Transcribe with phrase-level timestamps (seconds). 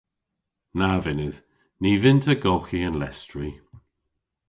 [0.77, 1.41] Na vynnydh.
[1.81, 3.49] Ny vynn'ta golghi an lestri.